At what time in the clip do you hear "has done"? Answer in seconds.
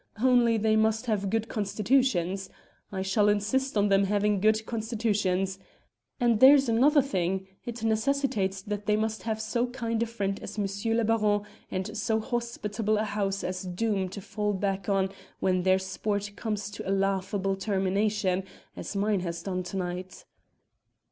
19.19-19.61